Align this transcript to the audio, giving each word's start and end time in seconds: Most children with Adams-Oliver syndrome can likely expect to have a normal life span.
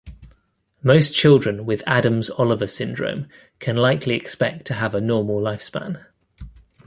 Most 0.81 1.13
children 1.15 1.63
with 1.63 1.83
Adams-Oliver 1.85 2.65
syndrome 2.65 3.27
can 3.59 3.77
likely 3.77 4.15
expect 4.15 4.65
to 4.65 4.73
have 4.73 4.95
a 4.95 4.99
normal 4.99 5.39
life 5.39 5.61
span. 5.61 6.03